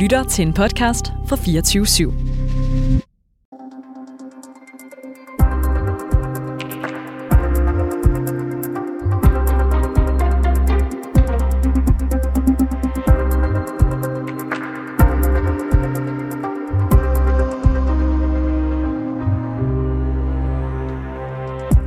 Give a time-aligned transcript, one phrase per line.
[0.00, 2.12] lytter til en podcast fra 24 /7.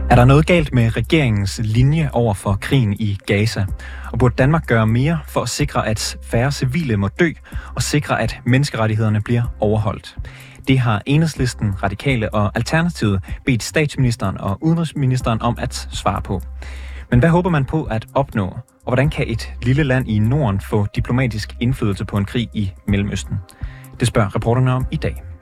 [0.10, 3.66] Er der noget galt med regeringens linje over for krigen i Gaza?
[4.14, 7.30] Og burde Danmark gøre mere for at sikre, at færre civile må dø,
[7.76, 10.18] og sikre, at menneskerettighederne bliver overholdt?
[10.68, 16.42] Det har Enhedslisten, Radikale og Alternativet bedt statsministeren og udenrigsministeren om at svare på.
[17.12, 18.46] Men hvad håber man på at opnå?
[18.86, 22.72] Og hvordan kan et lille land i Norden få diplomatisk indflydelse på en krig i
[22.88, 23.36] Mellemøsten?
[24.00, 25.33] Det spørger reporterne om i dag.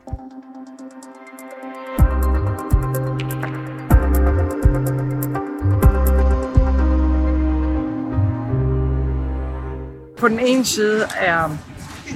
[10.21, 11.49] På den ene side er,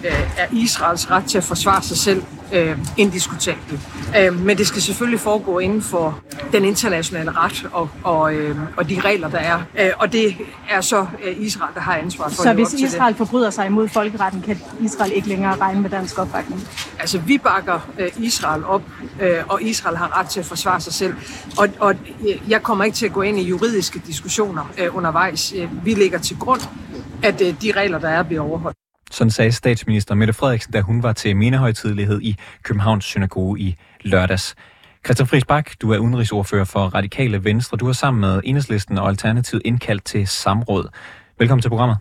[0.06, 3.80] øh, er Israels ret til at forsvare sig selv øh, indiskutabel.
[4.20, 6.20] Øh, men det skal selvfølgelig foregå inden for
[6.52, 9.62] den internationale ret og, og, øh, og de regler, der er.
[9.80, 10.36] Øh, og det
[10.70, 13.18] er så øh, Israel, der har ansvar for Så at hvis Israel det.
[13.18, 16.68] forbryder sig imod folkeretten, kan Israel ikke længere regne med dansk opbakning?
[17.00, 18.82] Altså, vi bakker øh, Israel op,
[19.22, 21.14] øh, og Israel har ret til at forsvare sig selv.
[21.58, 21.96] Og, og
[22.30, 25.54] øh, jeg kommer ikke til at gå ind i juridiske diskussioner øh, undervejs.
[25.58, 26.62] Øh, vi lægger til grund,
[27.26, 28.78] at øh, de regler, der er, bliver overholdt.
[29.12, 34.56] Sådan sagde statsminister Mette Frederiksen, da hun var til mindehøjtidlighed i Københavns Synagoge i lørdags.
[35.06, 37.78] Christian Friis Bak, du er udenrigsordfører for Radikale Venstre.
[37.78, 40.88] Du har sammen med Enhedslisten og Alternativet indkaldt til samråd.
[41.40, 41.98] Velkommen til programmet.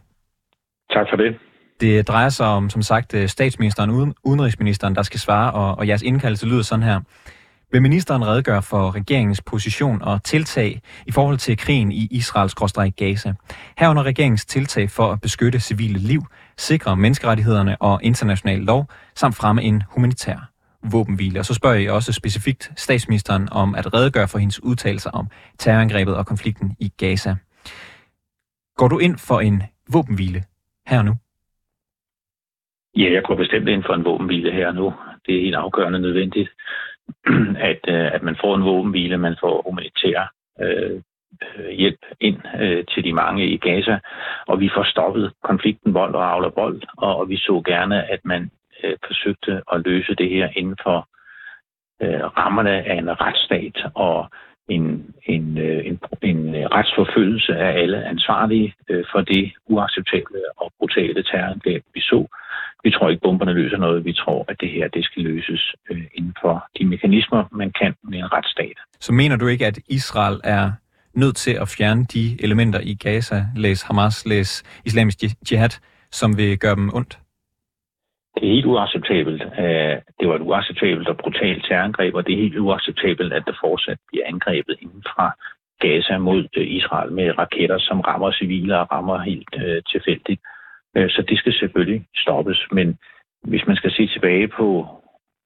[0.92, 1.36] Tak for det.
[1.80, 5.88] Det drejer sig om, som sagt, statsministeren og uden- udenrigsministeren, der skal svare, og, og
[5.88, 7.00] jeres indkaldelse lyder sådan her.
[7.74, 12.54] Vil ministeren redegøre for regeringens position og tiltag i forhold til krigen i Israels
[12.96, 13.32] Gaza?
[13.78, 16.20] Herunder regeringens tiltag for at beskytte civile liv,
[16.56, 20.50] sikre menneskerettighederne og international lov, samt fremme en humanitær
[20.92, 21.38] våbenhvile.
[21.38, 25.26] Og så spørger jeg også specifikt statsministeren om at redegøre for hendes udtalelser om
[25.58, 27.34] terrorangrebet og konflikten i Gaza.
[28.76, 30.44] Går du ind for en våbenhvile
[30.86, 31.14] her og nu?
[32.96, 34.92] Ja, jeg går bestemt ind for en våbenhvile her og nu.
[35.26, 36.50] Det er helt afgørende nødvendigt,
[37.70, 41.00] at, øh, at man får en våbenhvile, man får humanitær øh,
[41.42, 43.98] øh, hjælp ind øh, til de mange i Gaza,
[44.46, 48.20] og vi får stoppet konflikten vold og avler vold, og, og vi så gerne, at
[48.24, 48.50] man
[48.84, 51.08] øh, forsøgte at løse det her inden for
[52.02, 54.30] øh, rammerne af en retsstat og
[54.68, 61.22] en, en, øh, en, en retsforfølgelse af alle ansvarlige øh, for det uacceptable og brutale
[61.22, 62.26] terrorangreb, vi så.
[62.84, 64.04] Vi tror ikke, bomberne løser noget.
[64.04, 67.94] Vi tror, at det her det skal løses øh, inden for de mekanismer, man kan
[68.02, 68.76] med en retsstat.
[69.00, 70.72] Så mener du ikke, at Israel er
[71.14, 74.50] nødt til at fjerne de elementer i Gaza, læs Hamas, læs
[74.84, 75.18] islamisk
[75.50, 75.72] jihad,
[76.10, 77.18] som vil gøre dem ondt?
[78.34, 79.42] Det er helt uacceptabelt.
[79.42, 83.56] Øh, Det var et uacceptabelt og brutalt terrorangreb, og det er helt uacceptabelt, at der
[83.64, 85.26] fortsat bliver angrebet inden fra
[85.80, 90.40] Gaza mod øh, Israel med raketter, som rammer civile og rammer helt øh, tilfældigt.
[90.96, 92.66] Øh, så det skal selvfølgelig stoppes.
[92.72, 92.98] Men
[93.42, 94.86] hvis man skal se tilbage på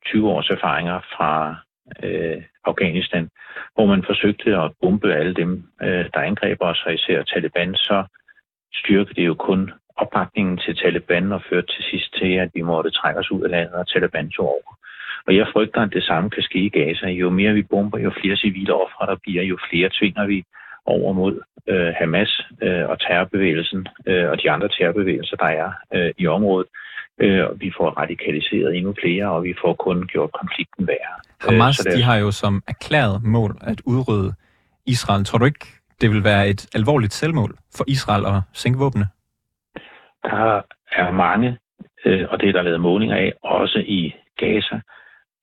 [0.06, 1.56] 20 års erfaringer fra
[2.02, 3.28] øh, Afghanistan,
[3.74, 8.04] hvor man forsøgte at bombe alle dem, øh, der angreb os, og især Taliban, så
[8.74, 12.90] styrkede det jo kun opbakningen til Taliban og førte til sidst til, at vi måtte
[12.90, 14.72] trække os ud af landet, og Taliban tog over.
[15.26, 17.06] Og jeg frygter, at det samme kan ske i Gaza.
[17.06, 20.44] Jo mere vi bomber, jo flere civile ofre der bliver, jo flere tvinger vi
[20.96, 26.10] over mod øh, Hamas øh, og terrorbevægelsen øh, og de andre terrorbevægelser, der er øh,
[26.18, 26.68] i området.
[27.20, 31.14] Øh, vi får radikaliseret endnu flere, og vi får kun gjort konflikten værre.
[31.40, 34.32] Hamas, er- de har jo som erklæret mål at udrydde
[34.86, 35.24] Israel.
[35.24, 35.66] Tror du ikke,
[36.00, 39.06] det vil være et alvorligt selvmål for Israel at sænke våbne?
[40.24, 40.62] Der
[40.92, 41.58] er mange,
[42.04, 44.80] øh, og det er der lavet målinger af, også i Gaza,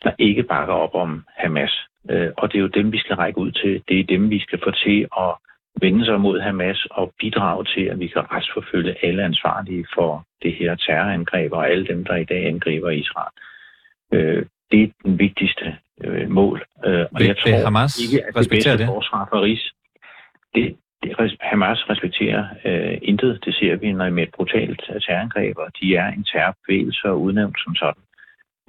[0.04, 1.88] der ikke bakker op om Hamas.
[2.10, 3.84] Øh, og det er jo dem, vi skal række ud til.
[3.88, 5.34] Det er dem, vi skal få til at
[5.82, 10.54] vende sig mod Hamas og bidrage til, at vi kan retsforfølge alle ansvarlige for det
[10.56, 13.34] her terrorangreb og alle dem, der i dag angriber Israel.
[14.14, 16.66] Øh, det er den vigtigste øh, mål.
[16.86, 18.88] Øh, og Vil- jeg vil tror Hamas ikke, at det bedste det?
[18.88, 19.72] forsvar for Ris,
[20.56, 23.40] det, det, Hamas respekterer øh, intet.
[23.46, 27.58] Det ser vi når med et brutalt terrorangreb, og de er en terrorbevægelse og udnævnt
[27.64, 28.04] som sådan.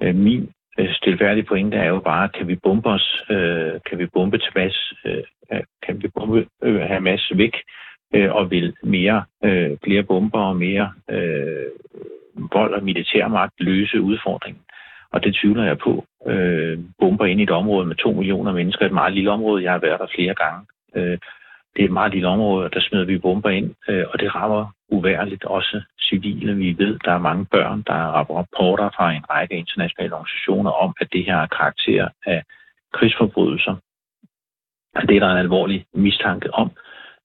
[0.01, 4.05] Øh, min øh, stilfærdige pointe er jo bare, kan vi bombe os, øh, kan vi
[4.05, 5.23] bombe Hamas, øh,
[5.85, 7.55] kan vi bombe øh, Hamas væk,
[8.15, 11.71] øh, og vil mere, øh, flere bomber og mere øh,
[12.53, 14.61] vold og militærmagt løse udfordringen.
[15.11, 16.05] Og det tvivler jeg på.
[16.27, 19.63] Øh, bomber ind i et område med to millioner mennesker, et meget lille område.
[19.63, 20.65] Jeg har været der flere gange.
[20.95, 21.17] Øh,
[21.75, 24.35] det er et meget lille område, og der smider vi bomber ind, øh, og det
[24.35, 26.55] rammer uværligt, også civile.
[26.55, 30.93] Vi ved, der er mange børn, der er rapporter fra en række internationale organisationer om,
[31.01, 32.43] at det her er karakter af
[32.93, 33.75] krigsforbrydelser.
[34.95, 36.71] Og det er der en alvorlig mistanke om.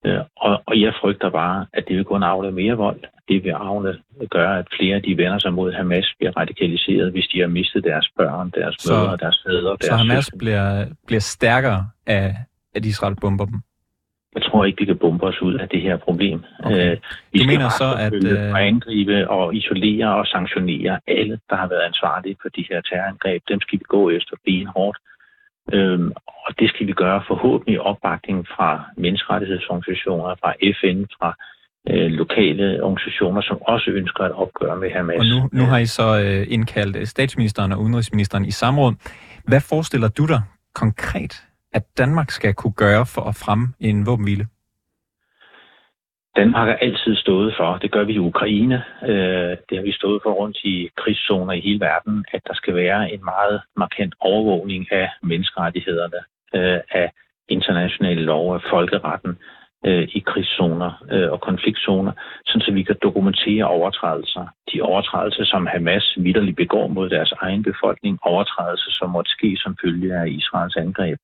[0.07, 3.01] Øh, og, og jeg frygter bare, at det vil kun afle mere vold.
[3.29, 3.99] Det vil afle
[4.31, 7.85] gøre, at flere af de vender sig mod Hamas bliver radikaliseret, hvis de har mistet
[7.85, 9.71] deres børn, deres så, mødre, deres fædre.
[9.71, 12.35] Deres så Hamas bliver, bliver stærkere af,
[12.75, 13.61] at Israel bomber dem?
[14.35, 16.45] Jeg tror ikke, vi kan bombe os ud af det her problem.
[16.65, 16.91] Okay.
[16.91, 16.97] Øh,
[17.33, 18.15] vi du mener så, at...
[18.25, 18.67] Øh...
[18.69, 23.43] angribe og isolere og sanktionere alle, der har været ansvarlige for de her terrorangreb.
[23.49, 24.99] Dem skal vi gå efter benhårdt.
[25.73, 26.13] Øhm,
[26.47, 31.31] og det skal vi gøre forhåbentlig opbakning fra menneskerettighedsorganisationer, fra FN, fra
[31.91, 35.19] øh, lokale organisationer, som også ønsker at opgøre med Hamas.
[35.19, 38.95] Og nu, nu har I så øh, indkaldt øh, statsministeren og udenrigsministeren i samråd.
[39.45, 40.41] Hvad forestiller du dig
[40.75, 44.47] konkret, at Danmark skal kunne gøre for at fremme en våbenhvile?
[46.37, 50.21] Danmark har altid stået for, det gør vi i Ukraine, øh, det har vi stået
[50.23, 54.93] for rundt i krigszoner i hele verden, at der skal være en meget markant overvågning
[54.93, 56.21] af menneskerettighederne,
[56.55, 57.11] øh, af
[57.49, 59.39] internationale lov, af folkeretten
[59.87, 62.13] øh, i krigszoner øh, og konfliktzoner,
[62.47, 64.47] sådan så vi kan dokumentere overtrædelser.
[64.73, 69.77] De overtrædelser, som Hamas vidderligt begår mod deres egen befolkning, overtrædelser, som måtte ske som
[69.85, 71.19] følge af Israels angreb.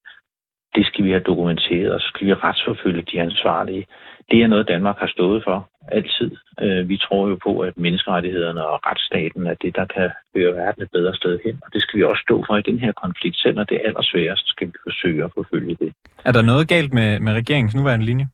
[0.75, 3.87] Det skal vi have dokumenteret, og så skal vi retsforfølge de ansvarlige.
[4.31, 6.31] Det er noget, Danmark har stået for altid.
[6.61, 10.83] Øh, vi tror jo på, at menneskerettighederne og retsstaten er det, der kan føre verden
[10.83, 11.59] et bedre sted hen.
[11.65, 13.37] Og det skal vi også stå for i den her konflikt.
[13.37, 15.93] Selvom det er allersværest, skal vi forsøge at forfølge det.
[16.25, 18.27] Er der noget galt med, med regeringens nuværende linje?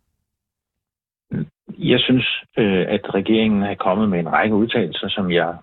[1.78, 2.26] Jeg synes,
[2.58, 5.54] øh, at regeringen er kommet med en række udtalelser, som jeg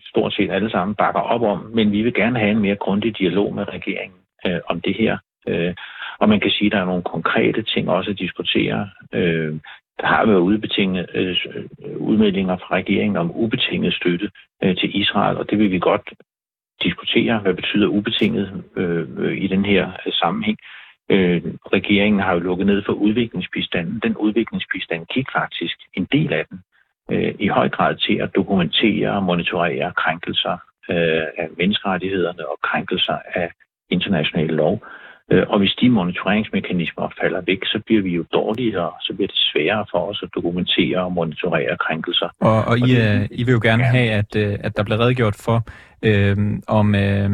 [0.00, 3.18] stort set alle sammen bakker op om, men vi vil gerne have en mere grundig
[3.18, 5.18] dialog med regeringen øh, om det her.
[5.48, 5.74] Øh,
[6.18, 8.90] og man kan sige, at der er nogle konkrete ting også at diskutere.
[9.12, 9.54] Øh,
[10.00, 11.36] der har været udbetinget, øh,
[11.84, 14.30] øh udmeldinger fra regeringen om ubetinget støtte
[14.62, 16.12] øh, til Israel, og det vil vi godt
[16.82, 17.38] diskutere.
[17.38, 20.58] Hvad betyder ubetinget øh, øh, i den her øh, sammenhæng?
[21.10, 24.00] Øh, regeringen har jo lukket ned for udviklingsbistanden.
[24.02, 26.58] Den udviklingsbistand gik faktisk en del af den
[27.10, 30.56] øh, i høj grad til at dokumentere og monitorere krænkelser
[30.90, 33.50] øh, af menneskerettighederne og krænkelser af
[33.90, 34.74] international lov.
[34.74, 39.36] Øh, og hvis de monitoreringsmekanismer falder væk, så bliver vi jo dårligere, så bliver det
[39.36, 42.28] sværere for os at dokumentere og monitorere krænkelser.
[42.40, 45.36] Og, og I, det, I vil jo gerne have, at, øh, at der bliver redegjort
[45.44, 45.62] for,
[46.02, 46.36] øh,
[46.68, 47.30] om, øh,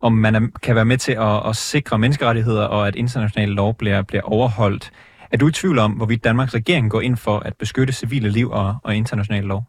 [0.00, 3.74] om man er, kan være med til at, at sikre menneskerettigheder, og at internationale lov
[3.74, 4.90] bliver, bliver overholdt.
[5.32, 8.50] Er du i tvivl om, hvorvidt Danmarks regering går ind for at beskytte civile liv
[8.50, 9.62] og, og international lov?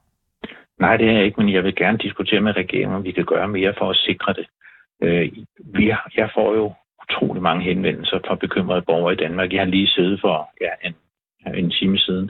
[0.79, 3.25] Nej, det er jeg ikke, men jeg vil gerne diskutere med regeringen, om vi kan
[3.25, 4.45] gøre mere for at sikre det.
[5.03, 5.31] Øh,
[5.75, 6.73] vi, jeg får jo
[7.11, 9.53] utrolig mange henvendelser fra bekymrede borgere i Danmark.
[9.53, 10.95] Jeg har lige siddet for ja, en,
[11.55, 12.29] en time siden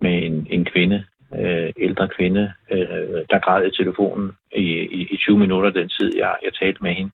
[0.00, 4.66] med en, en kvinde, øh, ældre kvinde, øh, der græd i telefonen i,
[4.98, 7.10] i, i 20 minutter den tid, jeg, jeg talte med hende,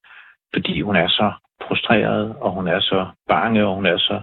[0.54, 1.32] fordi hun er så
[1.68, 4.20] frustreret, og hun er så bange, og hun er så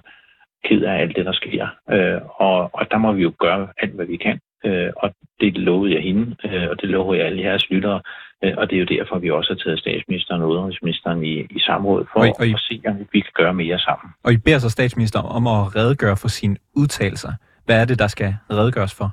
[0.65, 1.67] ked af alt det, der sker.
[1.89, 4.39] Øh, og, og der må vi jo gøre alt, hvad vi kan.
[4.65, 8.01] Øh, og det lovede jeg hende, øh, og det lovede jeg alle jeres lyttere.
[8.43, 11.59] Øh, og det er jo derfor, vi også har taget statsministeren og udenrigsministeren i, i
[11.59, 14.13] samråd for og I, og I, at se, om vi kan gøre mere sammen.
[14.23, 17.31] Og I beder så statsministeren om at redegøre for sine udtalelser.
[17.65, 19.09] Hvad er det, der skal redegøres for?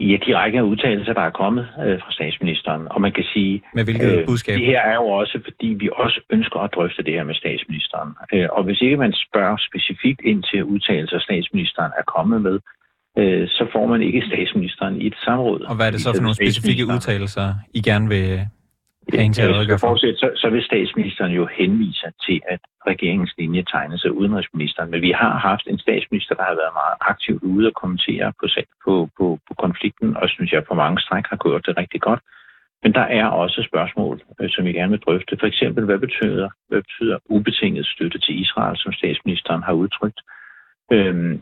[0.00, 2.88] Ja, de række af udtalelser, der er kommet øh, fra statsministeren.
[2.90, 3.62] Og man kan sige...
[3.74, 4.58] Med hvilket øh, budskab?
[4.58, 8.10] Det her er jo også, fordi vi også ønsker at drøfte det her med statsministeren.
[8.32, 12.58] Øh, og hvis ikke man spørger specifikt ind til udtalelser, statsministeren er kommet med,
[13.16, 15.60] øh, så får man ikke statsministeren i et samråd.
[15.60, 18.28] Og hvad er det så for nogle specifikke udtalelser, I gerne vil
[19.12, 19.96] have en til at for?
[19.96, 24.90] Så, så vil statsministeren jo henvise til, at regeringens linje tegner sig udenrigsministeren.
[24.90, 28.46] Men vi har haft en statsminister, der har været meget aktivt ude og kommentere på,
[28.84, 32.20] på, på, på konflikten, og synes jeg på mange stræk har gjort det rigtig godt.
[32.82, 35.36] Men der er også spørgsmål, øh, som vi gerne vil drøfte.
[35.40, 40.20] For eksempel, hvad betyder, hvad betyder ubetinget støtte til Israel, som statsministeren har udtrykt?
[40.92, 41.40] Øhm,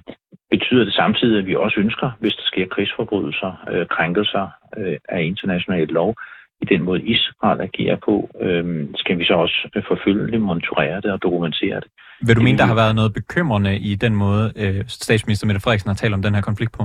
[0.50, 4.46] betyder det samtidig, at vi også ønsker, hvis der sker krigsforbrydelser, øh, krænkelser
[4.78, 6.14] øh, af international lov,
[6.62, 11.12] i den måde Israel agerer på, øh, skal vi så også øh, forfølge monitorere det
[11.12, 11.88] og dokumentere det.
[12.26, 15.88] Vil du mene, der har været noget bekymrende i den måde, øh, statsminister Mette Frederiksen
[15.88, 16.82] har talt om den her konflikt på?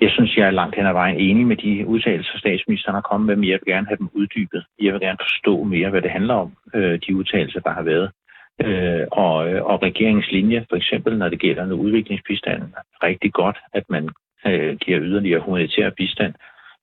[0.00, 3.26] Jeg synes, jeg er langt hen ad vejen enig med de udtalelser, statsministeren har kommet
[3.26, 4.64] med, men jeg vil gerne have dem uddybet.
[4.82, 8.10] Jeg vil gerne forstå mere, hvad det handler om, øh, de udtalelser, der har været.
[8.64, 9.36] Øh, og,
[9.70, 14.08] og regeringens linje, for eksempel når det gælder noget udviklingsbistand, er rigtig godt, at man
[14.46, 16.34] øh, giver yderligere humanitær bistand.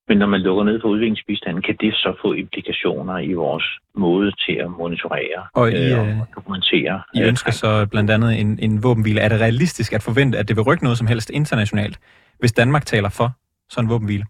[0.08, 3.66] Men når man lukker ned for udviklingsbistanden, kan det så få implikationer i vores
[3.96, 7.02] måde til at monitorere og, I, øh, og øh, dokumentere.
[7.14, 9.22] I ønsker så blandt andet en, en våbenhvile.
[9.22, 12.00] Er det realistisk at forvente, at det vil rykke noget som helst internationalt,
[12.40, 13.30] hvis Danmark taler for
[13.70, 14.26] sådan en våbenhvile?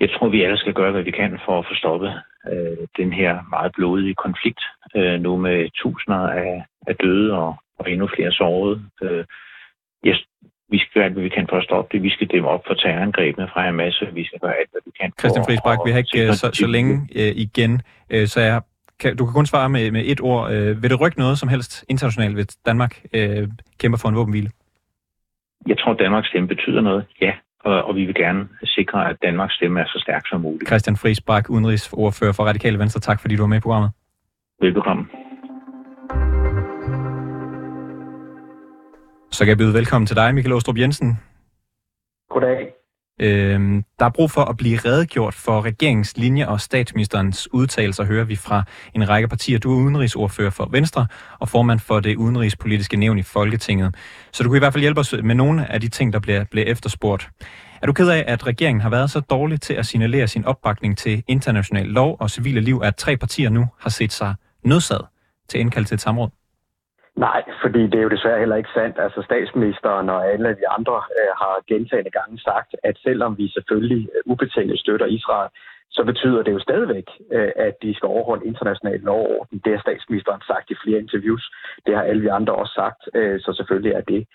[0.00, 2.12] Jeg tror, vi alle skal gøre, hvad vi kan for at få stoppet
[2.52, 4.62] øh, den her meget blodige konflikt,
[4.96, 8.82] øh, nu med tusinder af, af døde og, og endnu flere sårede.
[9.02, 9.24] Øh,
[10.04, 10.16] jeg,
[10.68, 12.02] vi skal gøre alt, hvad vi kan for at stoppe det.
[12.02, 14.90] Vi skal dæmme op for terrorangrebene fra Hamas, og vi skal gøre alt, hvad vi
[15.00, 15.12] kan.
[15.20, 18.60] Christian Friisbak, vi har ikke øh, så, så længe øh, igen, øh, så jeg
[19.00, 20.52] kan, du kan kun svare med, med et ord.
[20.52, 23.48] Øh, vil det rykke noget som helst internationalt, hvis Danmark øh,
[23.80, 24.50] kæmper for en våbenhvile?
[25.66, 27.32] Jeg tror, Danmarks stemme betyder noget, ja.
[27.64, 30.68] Og, vi vil gerne sikre, at Danmarks stemme er så stærk som muligt.
[30.68, 33.00] Christian Friisbak, udenrigsordfører for Radikale Venstre.
[33.00, 33.90] Tak fordi du var med i programmet.
[34.60, 35.04] Velbekomme.
[39.30, 41.18] Så kan jeg byde velkommen til dig, Michael Åstrup Jensen.
[43.20, 48.04] Øh, Øhm, der er brug for at blive redegjort for regeringens linje og statsministerens udtalelser,
[48.04, 48.62] hører vi fra
[48.94, 49.58] en række partier.
[49.58, 51.06] Du er udenrigsordfører for Venstre
[51.38, 53.94] og formand for det udenrigspolitiske nævn i Folketinget.
[54.32, 56.44] Så du kunne i hvert fald hjælpe os med nogle af de ting, der bliver,
[56.44, 57.28] bliver efterspurgt.
[57.82, 60.98] Er du ked af, at regeringen har været så dårlig til at signalere sin opbakning
[60.98, 64.34] til international lov og civile liv, at tre partier nu har set sig
[64.64, 65.06] nødsaget
[65.48, 66.39] til indkald til et samråd?
[67.26, 68.96] Nej, fordi det er jo desværre heller ikke sandt.
[68.98, 74.08] Altså statsministeren og alle de andre øh, har gentagende gange sagt, at selvom vi selvfølgelig
[74.14, 75.50] øh, ubetinget støtter Israel,
[75.90, 79.60] så betyder det jo stadigvæk, øh, at de skal overholde international lov og orden.
[79.64, 81.44] Det har statsministeren sagt i flere interviews.
[81.86, 84.26] Det har alle vi andre også sagt, øh, så selvfølgelig er det.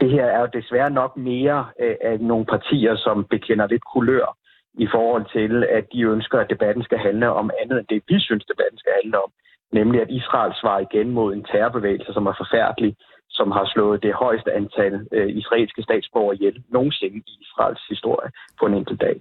[0.00, 4.36] Det her er jo desværre nok mere øh, af nogle partier, som bekender lidt kulør
[4.74, 8.20] i forhold til, at de ønsker, at debatten skal handle om andet end det, vi
[8.20, 9.30] synes, debatten skal handle om
[9.78, 12.92] nemlig at Israel svarer igen mod en terrorbevægelse, som er forfærdelig,
[13.38, 18.28] som har slået det højeste antal øh, israelske statsborgere ihjel nogensinde i Israels historie
[18.58, 19.16] på en enkelt dag.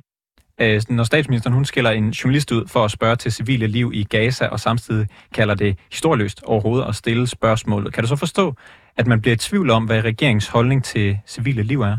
[0.61, 4.03] Øh, når statsministeren hun skiller en journalist ud for at spørge til civile liv i
[4.03, 8.53] Gaza, og samtidig kalder det historieløst overhovedet at stille spørgsmålet, kan du så forstå,
[8.97, 11.97] at man bliver i tvivl om, hvad regeringens holdning til civile liv er?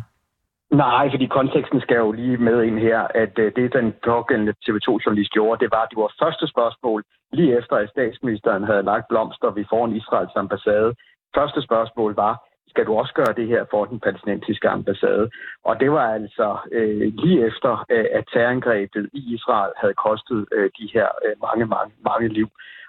[0.70, 5.32] Nej, fordi konteksten skal jo lige med ind her, at øh, det den pågældende TV2-journalist
[5.36, 7.00] gjorde, det var, at det var første spørgsmål,
[7.34, 10.94] lige efter at statsministeren havde lagt blomster ved foran Israels ambassade.
[11.36, 12.34] Første spørgsmål var,
[12.74, 15.30] skal du også gøre det her for den palæstinensiske ambassade?
[15.64, 20.70] Og det var altså øh, lige efter, øh, at terrorangrebet i Israel havde kostet øh,
[20.78, 22.48] de her øh, mange, mange, mange liv.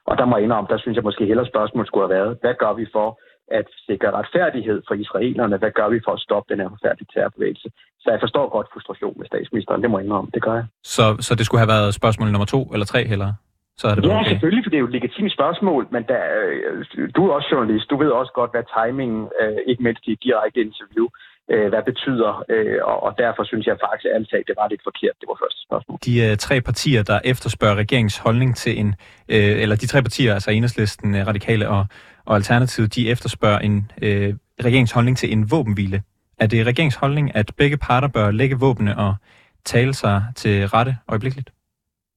[0.10, 2.56] Og der må jeg indrømme, der synes jeg måske hellere spørgsmålet skulle have været, hvad
[2.64, 3.10] gør vi for
[3.48, 5.58] at sikre retfærdighed for israelerne.
[5.58, 7.70] Hvad gør vi for at stoppe den her forfærdelige terrorbevægelse?
[8.00, 10.66] Så jeg forstår godt frustrationen med statsministeren, det må jeg indrømme, det gør jeg.
[10.84, 13.34] Så, så det skulle have været spørgsmål nummer to eller tre heller?
[13.78, 14.30] Så er det ja, okay.
[14.32, 17.90] selvfølgelig, for det er jo et legitimt spørgsmål, men der, øh, du er også journalist,
[17.90, 21.08] du ved også godt, hvad timingen, øh, ikke mindst i direkte interview,
[21.52, 25.16] øh, hvad betyder, øh, og, og derfor synes jeg faktisk, at det var lidt forkert,
[25.22, 25.98] det var første spørgsmål.
[26.06, 28.90] De øh, tre partier, der efterspørger regeringens holdning til en,
[29.30, 31.86] øh, eller de tre partier, altså Enhedslisten, øh, Radikale og,
[32.26, 34.34] og Alternativet, de efterspørger en øh,
[34.68, 36.02] regeringens holdning til en våbenhvile.
[36.40, 39.16] Er det regeringens holdning, at begge parter bør lægge våbne og
[39.66, 41.50] tale sig til rette øjeblikkeligt?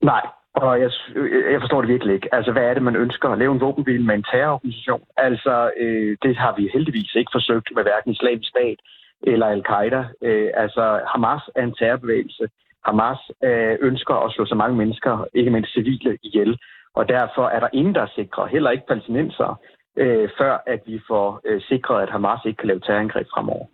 [0.03, 0.21] Nej,
[0.65, 2.35] og jeg, øh, jeg forstår det virkelig ikke.
[2.35, 3.29] Altså, hvad er det, man ønsker?
[3.29, 5.03] At lave en våbenbil med en terrororganisation?
[5.17, 8.79] Altså, øh, det har vi heldigvis ikke forsøgt med hverken islamisk stat
[9.23, 10.03] eller al-Qaida.
[10.23, 12.45] Øh, altså, Hamas er en terrorbevægelse.
[12.87, 16.59] Hamas øh, ønsker at slå så mange mennesker, ikke mindst civile, ihjel.
[16.95, 19.61] Og derfor er der ingen, der er sikre, heller ikke palæstinenser,
[19.97, 23.67] øh, før at vi får øh, sikret, at Hamas ikke kan lave terrorangreb fremover.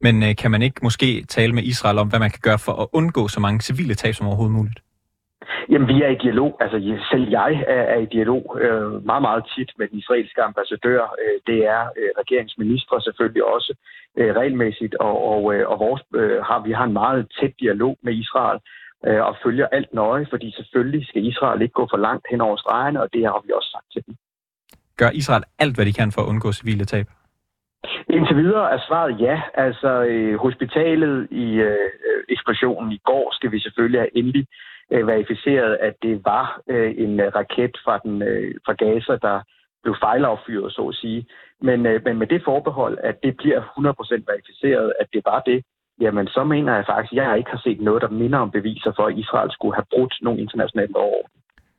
[0.00, 2.72] Men øh, kan man ikke måske tale med Israel om, hvad man kan gøre for
[2.82, 4.80] at undgå så mange civile tab som overhovedet muligt?
[5.70, 6.56] Jamen, vi er i dialog.
[6.60, 6.76] Altså,
[7.10, 11.00] selv jeg er, er i dialog øh, meget, meget tit med den israelske ambassadør.
[11.22, 13.72] Øh, det er øh, regeringsministre selvfølgelig også
[14.18, 17.98] øh, regelmæssigt, og, og, øh, og vores, øh, har, vi har en meget tæt dialog
[18.02, 18.58] med Israel
[19.06, 22.56] øh, og følger alt nøje, fordi selvfølgelig skal Israel ikke gå for langt hen over
[22.56, 24.14] stregerne, og det har vi også sagt til dem.
[24.96, 27.06] Gør Israel alt, hvad de kan for at undgå civile tab?
[28.10, 29.42] Indtil videre er svaret ja.
[29.54, 31.90] Altså, øh, hospitalet i øh,
[32.28, 34.46] eksplosionen i går skal vi selvfølgelig have endelig
[34.92, 39.40] øh, verificeret, at det var øh, en øh, raket fra, den, øh, fra Gaza, der
[39.82, 41.26] blev fejlaffyret, så at sige.
[41.60, 45.64] Men, øh, men med det forbehold, at det bliver 100% verificeret, at det var det,
[46.00, 48.92] jamen så mener jeg faktisk, at jeg ikke har set noget, der minder om beviser
[48.96, 51.12] for, at Israel skulle have brudt nogle internationale lov.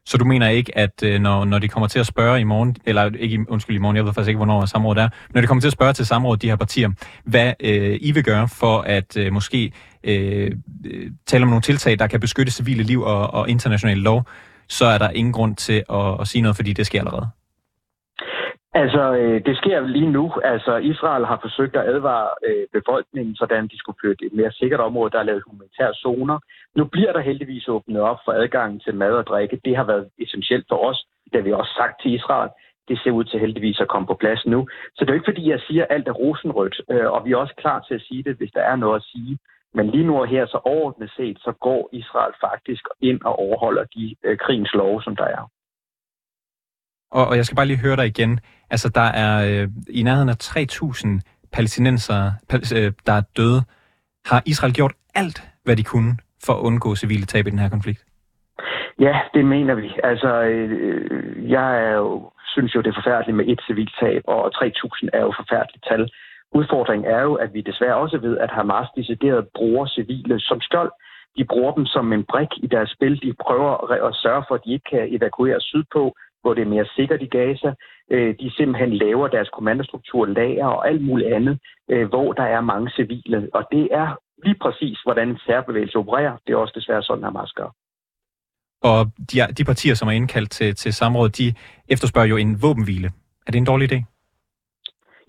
[0.09, 2.75] Så du mener ikke, at øh, når, når de kommer til at spørge i morgen,
[2.85, 5.61] eller ikke undskyld i morgen, jeg ved faktisk ikke, hvornår samrådet er, når de kommer
[5.61, 6.89] til at spørge til samrådet, de her partier,
[7.25, 9.71] hvad øh, I vil gøre for at øh, måske
[10.03, 10.51] øh,
[10.85, 14.23] øh, tale om nogle tiltag, der kan beskytte civile liv og, og international lov,
[14.67, 17.27] så er der ingen grund til at, at sige noget, fordi det sker allerede.
[18.81, 20.25] Altså, øh, det sker lige nu.
[20.53, 24.79] Altså, Israel har forsøgt at advare øh, befolkningen, sådan de skulle flytte et mere sikkert
[24.79, 26.37] område, der er lavet humanitære zoner.
[26.77, 29.62] Nu bliver der heldigvis åbnet op for adgangen til mad og drikke.
[29.65, 31.05] Det har været essentielt for os.
[31.34, 32.50] Det vi også sagt til Israel.
[32.88, 34.67] Det ser ud til heldigvis at komme på plads nu.
[34.96, 37.31] Så det er jo ikke fordi, jeg siger, at alt er rosenrødt, øh, og vi
[37.31, 39.38] er også klar til at sige det, hvis der er noget at sige.
[39.74, 43.84] Men lige nu og her, så overordnet set, så går Israel faktisk ind og overholder
[43.96, 45.43] de øh, krigens love, som der er.
[47.12, 48.39] Og, og jeg skal bare lige høre dig igen.
[48.69, 51.07] Altså, der er øh, i nærheden af 3.000
[51.53, 52.31] palæstinenser,
[52.75, 53.62] øh, der er døde.
[54.25, 57.70] Har Israel gjort alt, hvad de kunne for at undgå civile tab i den her
[57.70, 58.01] konflikt?
[59.00, 59.89] Ja, det mener vi.
[60.03, 64.51] Altså, øh, jeg er jo, synes jo, det er forfærdeligt med et civilt tab, og
[64.56, 66.12] 3.000 er jo forfærdeligt tal.
[66.51, 70.91] Udfordringen er jo, at vi desværre også ved, at Hamas decideret bruger civile som skjold.
[71.38, 73.22] De bruger dem som en brik i deres spil.
[73.22, 76.86] De prøver at sørge for, at de ikke kan evakuere sydpå, hvor det er mere
[76.96, 77.74] sikkert i Gaza.
[78.12, 82.62] Øh, de simpelthen laver deres kommandostruktur, lager og alt muligt andet, øh, hvor der er
[82.62, 83.50] mange civile.
[83.53, 84.10] Og det er
[84.44, 86.38] lige præcis, hvordan en særbevægelse opererer.
[86.48, 87.70] Det er også desværre sådan, Hamas gør.
[88.82, 91.53] Og de, de partier, som er indkaldt til, til samråd, de
[91.89, 93.12] efterspørger jo en våbenhvile.
[93.48, 94.00] Er det en dårlig idé?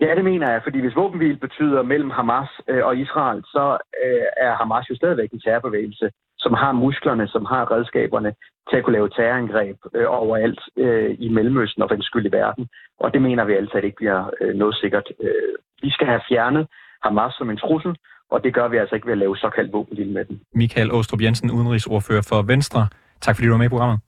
[0.01, 4.27] Ja, det mener jeg, fordi hvis våbenhvile betyder mellem Hamas øh, og Israel, så øh,
[4.37, 8.33] er Hamas jo stadigvæk en terrorbevægelse, som har musklerne, som har redskaberne
[8.69, 12.31] til at kunne lave terrorangreb øh, overalt øh, i Mellemøsten og for den skyld i
[12.31, 12.67] verden.
[12.99, 15.07] Og det mener vi altid ikke bliver øh, noget sikkert.
[15.19, 16.67] Øh, vi skal have fjernet
[17.03, 17.95] Hamas som en trussel,
[18.31, 20.41] og det gør vi altså ikke ved at lave såkaldt våbenhvile med den.
[20.55, 22.87] Michael Åstrup Jensen, udenrigsordfører for Venstre.
[23.21, 23.99] Tak fordi du var med i programmet.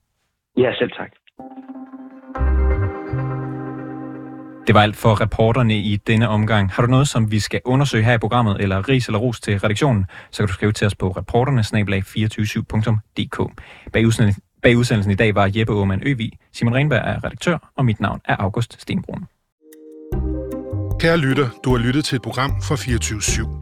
[0.56, 1.10] Ja, selv tak.
[4.66, 6.70] Det var alt for reporterne i denne omgang.
[6.70, 9.58] Har du noget, som vi skal undersøge her i programmet, eller ris eller ros til
[9.58, 13.54] redaktionen, så kan du skrive til os på reporterne 247dk
[13.92, 17.84] Bag udsendelsen, bag udsendelsen i dag var Jeppe Aumann Øvig, Simon Renberg er redaktør, og
[17.84, 19.26] mit navn er August Stenbrun.
[21.00, 23.61] Kære lytter, du har lyttet til et program fra 24 /7.